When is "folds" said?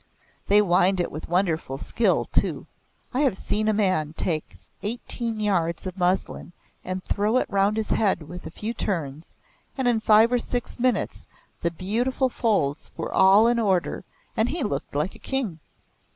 12.29-12.89